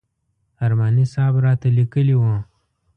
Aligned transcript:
ارماني 0.63 1.03
صاحب 1.13 1.33
راته 1.45 1.67
لیکلي 1.77 2.15
و. 2.17 2.23